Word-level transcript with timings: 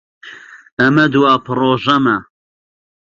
ئەمە 0.79 1.05
دوا 1.13 1.33
پرۆژەمە. 1.45 2.17